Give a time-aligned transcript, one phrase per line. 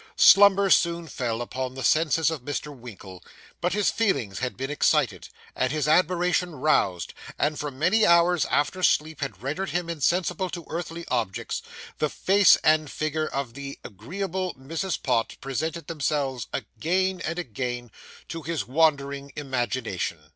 [0.17, 2.75] Slumber soon fell upon the senses of Mr.
[2.75, 3.23] Winkle,
[3.61, 8.81] but his feelings had been excited, and his admiration roused; and for many hours after
[8.81, 11.61] sleep had rendered him insensible to earthly objects,
[11.99, 15.03] the face and figure of the agreeable Mrs.
[15.03, 17.91] Pott presented themselves again and again
[18.27, 20.17] to his wandering imagination.